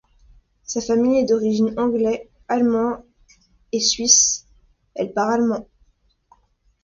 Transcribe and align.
Sa 0.63 0.81
famille 0.81 1.19
est 1.19 1.25
d'origine 1.25 1.75
anglais, 1.77 2.27
allemand 2.47 3.05
et 3.71 3.79
suisse, 3.79 4.47
elle 4.95 5.13
parle 5.13 5.33
allemand. 5.35 5.67